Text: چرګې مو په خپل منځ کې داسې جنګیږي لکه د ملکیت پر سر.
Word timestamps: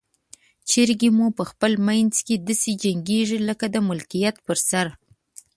چرګې 0.69 1.09
مو 1.17 1.27
په 1.37 1.43
خپل 1.49 1.71
منځ 1.87 2.13
کې 2.25 2.35
داسې 2.47 2.71
جنګیږي 2.83 3.39
لکه 3.49 3.65
د 3.73 3.75
ملکیت 3.89 4.35
پر 4.45 4.57
سر. 4.69 4.87